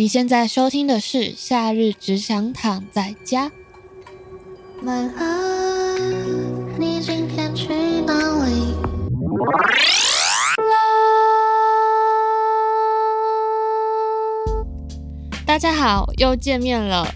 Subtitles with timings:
[0.00, 3.50] 你现在收听的是《夏日只想躺在家》。
[4.82, 7.74] My love，你今天去
[8.06, 8.14] 哪
[8.46, 8.74] 里？
[15.44, 17.06] 大家好，又见面了。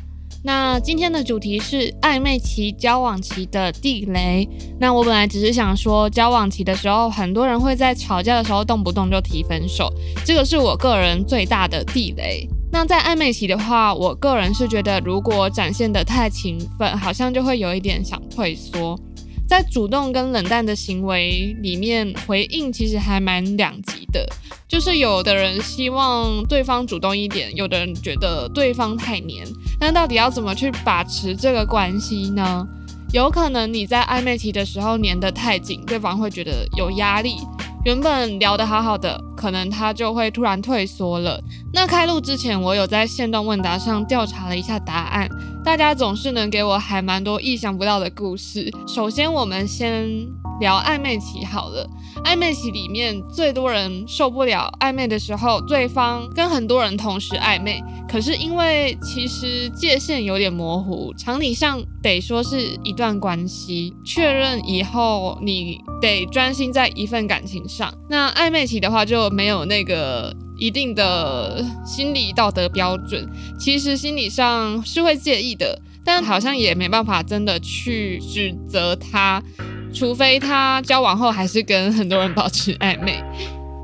[0.42, 4.46] 那今天的主题是暧昧期、交往期的地雷。
[4.78, 9.90] 那我本来只是想说，交往期的时候，很多人会在吵架的时候动不动就提分手，
[10.22, 12.46] 这个是我个人最大的地雷。
[12.74, 18.98] 那在暧昧期的话，我个人是觉得，如果展现得太勤奋，好像就会有一点想退缩。
[19.46, 24.26] 在主动跟冷淡的行为里面，回应其实还蛮两极的。
[24.66, 29.46] 就是有的人希望对方主动一点，有的人觉得对方太黏。
[29.78, 32.66] 那到底要怎么去把持这个关系呢？
[33.12, 37.36] 有可能你在暧昧期的时候黏得太紧，对方会觉得有压力。
[37.84, 41.38] 原本聊得好好的，可能他就会突然退缩了。
[41.72, 45.28] 那开录之前，我有在线段问答上调查了一下答案，
[45.64, 48.70] 大家总是能给我还蛮多意想不到的故事。
[48.86, 50.06] 首先，我们先
[50.60, 51.88] 聊暧昧期好了。
[52.22, 67.92] 暧昧期里面最多人受不了暧昧的时候，对方跟很多人同时暧昧，可是因为其实界限有点模糊，常理上得说是一段关系，确认以后你得专心在一份感情上。
[68.10, 70.34] 那暧昧期的话就没有那个
[70.64, 79.42] 一定的心理道德标准，其实心理上是会介意的，但好像也没办法真的去指责他。
[79.92, 83.22] 除非他交往后还是跟很多人保持暧昧，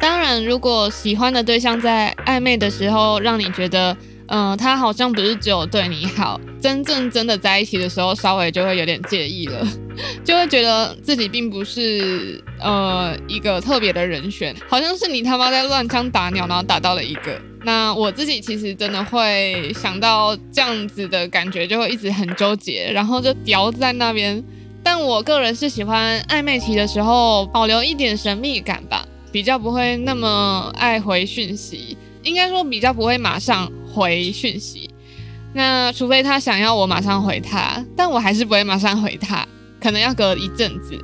[0.01, 3.95] 当然，如果喜欢的对象在暧昧的时候让你觉得，
[4.31, 9.67] 嗯、呃，他好像不是只有对你好，真正真的在一起的时候，稍微就会有点介意了，
[10.25, 17.41] 就会觉得自己并不是呃一个特别的人选，好像是你他妈在乱枪打鸟，然后打到了一个。
[17.63, 24.43] 那我自己其实真的会想到这样子的感觉，就会一直很纠结，然后就吊在那边。
[24.83, 34.91] 但我个人是喜欢暧昧期的时候保留一点神秘感吧，比较不会那么爱回讯息，应该说比较不会马上回讯息。
[35.53, 39.47] 那除非他想要我马上回他，但我还是不会马上回他，
[39.81, 40.99] 可能要隔一阵子。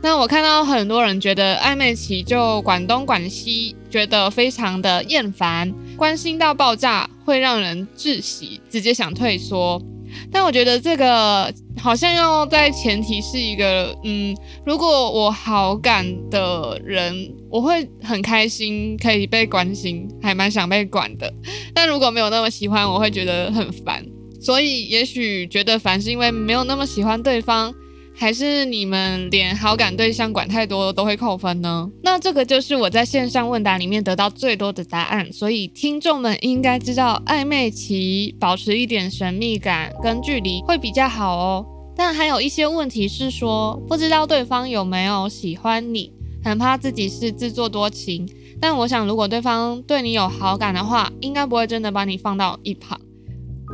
[0.00, 9.80] 那我看到很多人觉得暧昧期就管东管西，觉得非常的厌烦，关心到爆炸，会让人窒息，直接想退缩。
[10.30, 21.32] 但我觉得这个好像要在前提是一个，嗯，如果我好感的人，我会很开心可以被关心，还蛮想被管的。
[21.74, 24.04] 但如果没有那么喜欢，我会觉得很烦。
[24.40, 27.72] 所以也许觉得烦是因为没有那么喜欢对方。
[28.14, 31.90] 还是你们连好感对象管太多都会扣分呢？
[32.02, 41.66] 那这个就是我在线上问答里面得到最多的答案，所以听众们应该知道暧昧期保持一点神秘感跟距离会比较好哦。
[41.96, 46.12] 但还有一些问题是说不知道对方有没有喜欢你，
[46.44, 48.28] 很怕自己是自作多情。
[48.60, 53.00] 但我想如果对方对你有好感的话，应该不会真的把你放到一旁，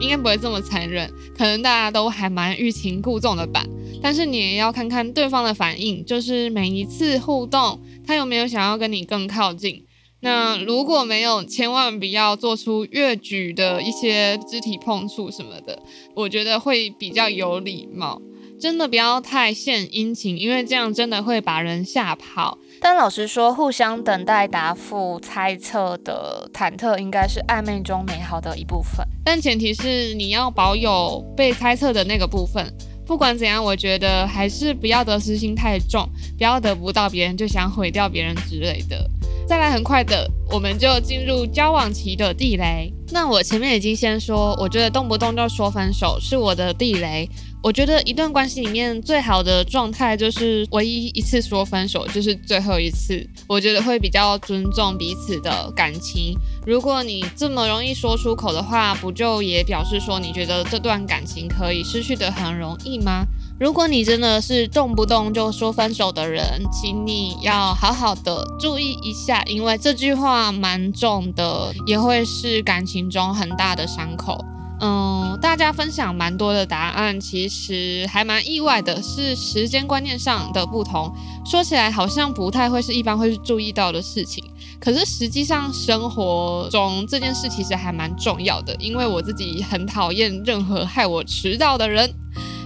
[0.00, 1.10] 应该不会这么残忍。
[1.36, 3.64] 可能大家都还蛮欲擒故纵的吧。
[4.00, 9.84] 但是你也要看看对方的反应，就是每一次互动，他有没有想要跟你更靠近。
[10.20, 15.81] 那如果没有，千万不要做出越举的一些肢体碰触什么的，
[16.14, 18.20] 我觉得会比较有礼貌。
[18.60, 22.58] 真的不要太献殷勤，因为这样真的会把人吓跑。
[22.80, 29.06] 但老实说，互相等待答复、猜测的忐忑，应该是暧昧中美好的一部分。
[29.24, 32.64] 但前提是你要保有被猜测的那个部分。
[33.06, 39.08] 不管怎样，我觉得还是不要得失心太重，不要得不到别人就想毁掉别人之类的。
[39.48, 42.92] 再来，很快的，我们就进入交往期的地雷。
[43.10, 47.26] 那我前面已经先说，我觉得动不动就说分手是我的地雷。
[47.62, 56.37] 我觉得一段关系里面最好的状态就是唯一一次说分手就是最后一次，我觉得会比较尊重彼此的感情。
[56.66, 63.25] 如果你这么容易说出口的话，不就也表示说你觉得这段感情可以失去的很容易吗？
[63.58, 74.38] 如果你真的是动不动就说分手的人，请你要好好的注意一下，因为这句话蛮重的，也会是感情中很大的伤口。
[74.81, 81.12] 嗯，大家分享蛮多的答案，其实还蛮意外的，是时间观念上的不同。
[81.44, 84.44] 说起来好像不太会是一般会注意到的事情，
[84.78, 92.08] 可是实际上生活中这件事其实还蛮重要的，因为我自己很讨厌任何害我迟到的人。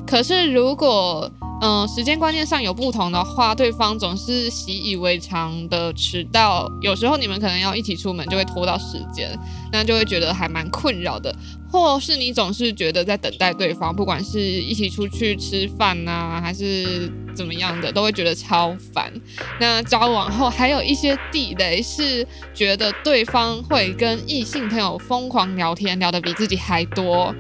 [0.07, 1.31] 可是如果
[1.65, 9.31] 嗯，时间观念上有不同的话，对方总是习以为常的迟到，有时候你们可能要一起出门，就会拖到时间，
[9.71, 11.33] 那就会觉得还蛮困扰的。
[11.71, 19.13] 或是你总是觉得在等待对方，不管是一起出去吃饭呐、啊，还是怎么样的，都会觉得超烦。
[19.61, 27.33] 那交往后还有一些地雷是觉得对方会跟异性朋友疯狂聊天，聊得比自己还多。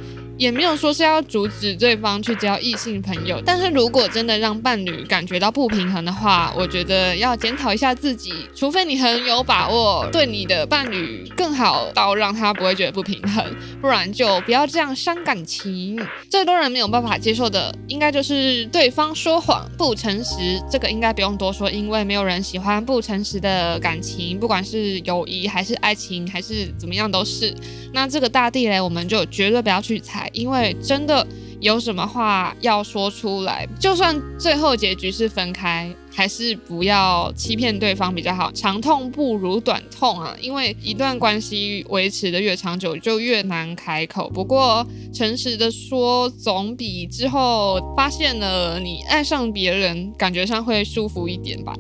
[0.42, 13.44] 也没有说是要阻止对方去交异性朋友，但是如果真的让伴侣感觉到不平衡的话，我觉得要检讨一下自己，除非你很有把握对你的伴侣更好到让他不会觉得不平衡，
[13.80, 16.04] 不然就不要这样伤感情。
[16.28, 27.54] 最多人没有办法接受的，应该就是对方说谎不诚实，这个应该不用多说，因为没有人喜欢不诚实的感情，不管是友谊还是爱情还是怎么样都是。
[27.94, 30.28] 那这个大地雷我们就绝对不要去踩。
[30.32, 31.26] 因为真的
[31.60, 38.50] 有什么话要说出来，就算最后结局是分开，还是不要欺骗对方比较好。
[38.52, 40.36] 长痛不如短痛啊！
[40.40, 44.28] 因为一段关系维持的越长久，就越难开口。
[44.30, 44.84] 不过
[45.14, 51.72] 诚实的说，总比之后发现了你爱上别人，感觉上会舒服一点吧。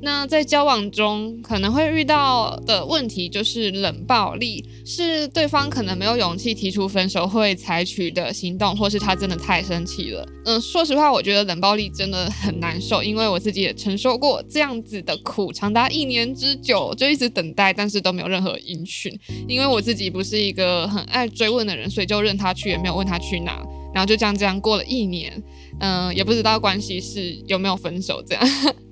[0.00, 10.26] 那在交往中可能会遇到的问题就是冷暴力，是对方可能没有勇气提出分手会采取的行动，或是他真的太生气了。
[10.44, 19.12] 嗯，说实话，我觉得冷暴力真的很难受，因为我自己也承受过这样子的苦，长达一年之久，就一直等待，但是都没有任何音讯。
[19.48, 23.60] 因为我自己不是一个很爱追问的人，所以就任他去，也没有问他去哪，
[23.92, 25.42] 然后就这样这样过了一年，
[25.80, 28.44] 嗯，也不知道关系是有没有分手这样。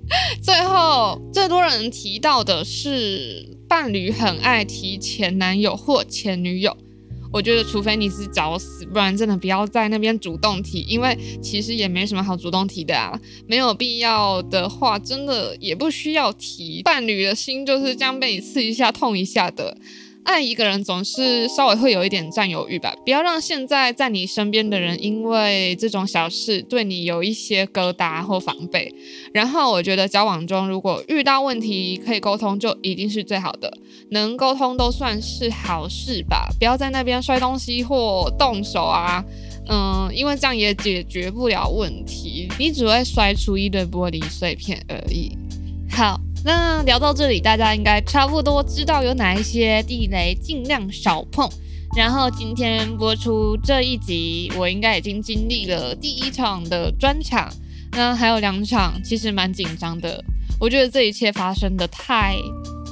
[0.47, 6.73] 最后，最多人提到的是伴侣很爱提前男友或前女友。
[7.33, 13.19] 我觉得，除非你是找死，不然真的不要在那边主动提，因为其实也没什么好主动提的啊。
[13.45, 16.81] 没有必要的话，真的也不需要提。
[16.81, 19.77] 伴侣的心就是这样被你刺一下痛一下的。
[20.27, 28.93] 爱一个人总是稍微会有一点占有欲吧，不要让现在在你身边的人因为这种小事对你有一些疙瘩或防备。
[29.33, 33.71] 然后我觉得交往中如果遇到问题可以沟通，就一定是最好的，
[34.11, 36.49] 能沟通都算是好事吧。
[36.59, 39.23] 不要在那边摔东西或动手啊，
[39.69, 45.31] 嗯，因为这样也解决不了问题，你只会摔出一堆玻璃碎片而已。
[45.89, 46.19] 好。
[46.43, 51.49] 那聊到这里，大家应该差不多知道有哪一些地雷，尽量少碰。
[51.95, 57.51] 然后今天播出这一集，我应该已经经历了第一场的专场，
[57.91, 60.23] 那还有两场，其实蛮紧张的。
[60.59, 62.35] 我觉得这一切发生的太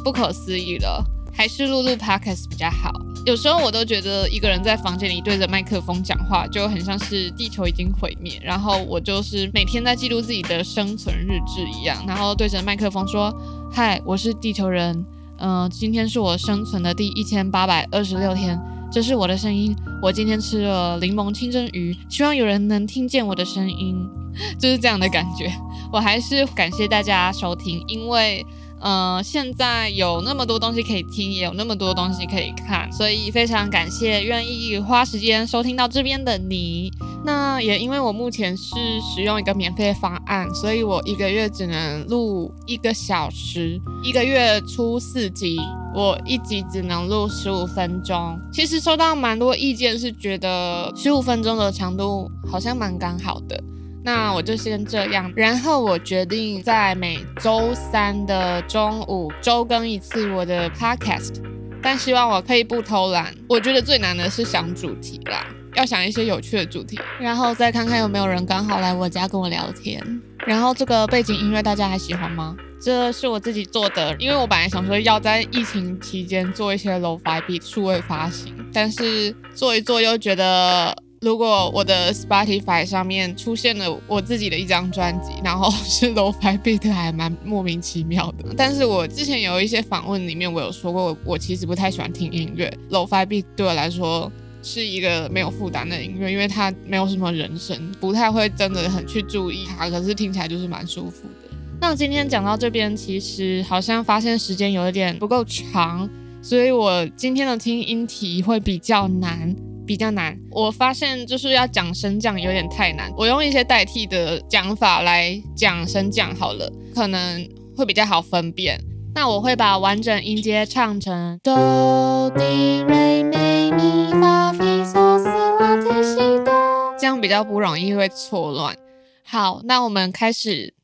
[0.03, 1.03] 不可思议了。
[1.37, 2.89] 还是录录 podcast 比较好。
[3.25, 13.35] 有时候我都觉得一个人在房间里对着麦克风讲话，就很像是地球已经毁灭，然后我就是每天在记录自己的生存日志一样，然后对着麦克风说
[13.73, 15.03] ：“嗨，我是地球人，
[15.39, 18.61] 嗯、今天是我生存的第一千八百二十六天，
[18.91, 19.75] 这是我的声音。
[20.03, 24.07] 我今天吃了柠檬清蒸鱼，希望有人能听见我的声音，
[24.59, 25.51] 就是这样的感觉。
[25.91, 28.45] 我还是感谢大家收听，因为。
[28.85, 36.91] 嗯、呃，现在有那么多东西可以听，也有那么多东西可以看，所以非常感谢愿意花时间收听到这边的你。
[37.25, 45.57] 那也因为我目前是使用一个免费方案，所以我一个月只能录一个小时，一个月出四集，
[45.95, 48.39] 我一集只能录十五分钟。
[48.53, 53.59] 其实收到蛮多意见，是觉得十五分钟的长度好像蛮刚好的。
[54.05, 61.41] 那我就先这样，然后我决定在每周三的中午周更一次我的 podcast，
[61.81, 63.33] 但希望我可以不偷懒。
[63.49, 69.99] 我觉得最难的是想主题啦，要想一些有趣的主题，然后再看看有没有人刚好来我家跟我聊天。
[70.45, 72.55] 然后这个背景音乐大家还喜欢吗？
[72.79, 80.95] 这是我自己做的，因为我本来想说要在疫情期间做一些 low five beat 数位发行，但是做一做又觉得。
[81.25, 88.53] 如果我的 Spotify 上面出现了我自己的一张专辑，然后是 Lo-Fi Beat，还蛮莫名其妙的。
[88.55, 92.71] 但是我之前有一些访问里面，我有说过，我其实不太喜欢听音乐。
[92.91, 101.57] Lo-Fi Beat 对我来说是一个没有负担的音乐，因为它没有什么人声，不太会真的很去注意它，可是听起来就是蛮舒服的。
[101.81, 106.07] 那今天讲到这边，其实好像发现时间有一点不够长，
[106.39, 109.55] 所以我今天的听音题会比较难。
[109.85, 118.79] 比较难，我发现就是要讲升降有点太难，我用一些代替的讲法来讲升降好了，可能会比较好分辨。
[119.13, 128.77] 那我会把完整音阶唱成哆、滴、瑞、咪、咪、发、咪、嗦、西、拉、提、西、哆，这样比比较不容易会错乱。
[129.23, 130.75] 好，那我们开始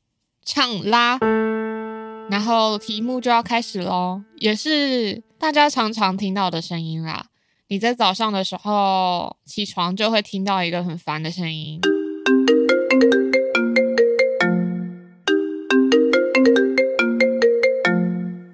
[0.43, 1.19] 唱啦，
[2.31, 7.27] 然后题目就要开始喽，也是大家常常听到的声音啦。
[7.71, 11.79] 你在早上的时候起床就会听到一个很烦的声音。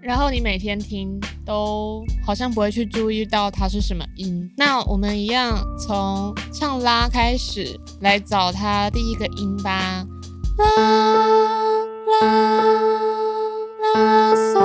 [0.03, 4.53] 然后你每天听都好像不会去注意到它是什么音。
[4.55, 10.05] 那我们一样从唱拉开始来找它第一个音吧。
[10.59, 10.67] 拉
[12.21, 12.31] 拉
[13.95, 14.59] 拉嗦，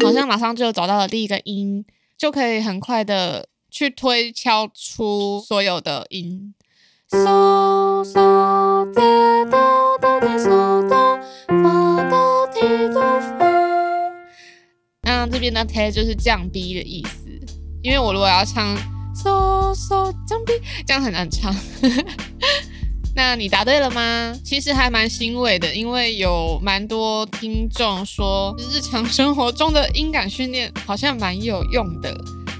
[0.00, 1.84] 好像马上就找到了第一个音，
[2.18, 6.52] 就可以很快的去推敲出所有的音。
[7.10, 9.00] 嗦嗦跌
[9.48, 12.60] 哆哆跌嗦哆发哆提
[12.92, 13.48] 哆发。
[15.02, 17.30] 那这边的 T 就是降 B 的意思，
[17.82, 18.76] 因为我如果要唱
[19.14, 21.54] so so 降 B，这样很难唱。
[23.18, 24.32] 那你答对了吗？
[24.44, 32.16] 其实还蛮欣慰的，因为有蛮多听众说，日常生活中的音感训练好像蛮有用的。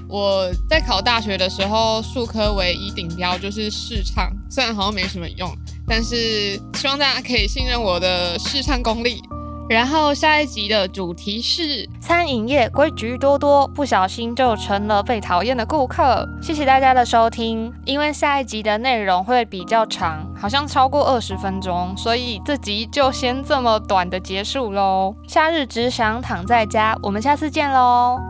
[0.09, 5.49] 我在考大学的时候，数科唯一顶标就是试唱，虽然好像没什么用，
[5.87, 9.21] 但是希望大家可以信任我的试唱功力。
[9.69, 16.27] 然后下一集的主题是餐饮业规矩多多，不小心就成了被讨厌的顾客。
[16.41, 25.15] 谢谢大家的收听，因为下一集的内容会比较长，好像超过二十分钟，所以这集就先这么短的结束喽。
[25.27, 28.28] 夏日只想躺在家，我们下次见喽。